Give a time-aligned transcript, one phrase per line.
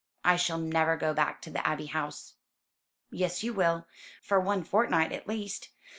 [0.25, 2.33] "I shall never go back to the Abbey House."
[3.11, 3.85] "Yes, you will
[4.23, 5.69] for one fortnight at least.